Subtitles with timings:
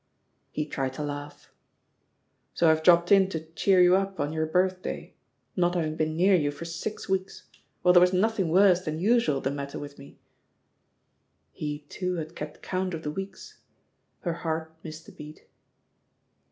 [0.51, 1.53] He tried to laugh.
[2.55, 5.13] "So I've dropped in to cheer you up on your birthday—
[5.55, 7.43] ^not having been near you for six weeks,
[7.83, 10.13] while there was nothing worse than usual the matter with mel"
[11.51, 13.59] He, too, had kept coimt of the weeks
[14.23, 15.45] 1 Her heart missed a beat.